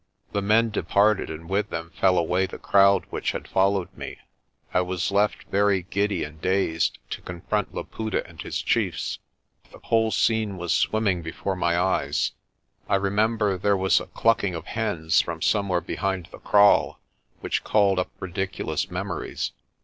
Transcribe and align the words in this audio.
The 0.31 0.41
men 0.41 0.71
departed 0.71 1.29
and 1.29 1.47
with 1.47 1.69
them 1.69 1.91
fell 1.91 2.17
away 2.17 2.47
the 2.47 2.57
crowd 2.57 3.05
which 3.11 3.33
had 3.33 3.47
followed 3.47 3.95
me. 3.95 4.17
I 4.73 4.81
was 4.81 5.11
left, 5.11 5.43
very 5.51 5.83
giddy 5.83 6.23
and 6.23 6.41
dazed, 6.41 6.97
to 7.11 7.21
confront 7.21 7.75
Laputa 7.75 8.25
and 8.25 8.41
his 8.41 8.63
chiefs. 8.63 9.19
The 9.71 9.77
whole 9.77 10.09
scene 10.09 10.57
was 10.57 10.73
INANDA'S 10.73 10.85
KRAAL 10.87 11.35
191 11.35 11.35
swimming 11.35 11.35
before 11.35 11.55
my 11.55 11.79
eyes. 11.79 12.31
I 12.89 12.95
remember 12.95 13.59
there 13.59 13.77
was 13.77 13.99
a 13.99 14.07
cluck 14.07 14.43
ing 14.43 14.55
of 14.55 14.65
hens 14.65 15.21
from 15.21 15.39
somewhere 15.39 15.81
behind 15.81 16.29
the 16.31 16.39
kraal, 16.39 16.99
which 17.41 17.63
called 17.63 17.99
up 17.99 18.09
ridiculous 18.19 18.89
memories. 18.89 19.51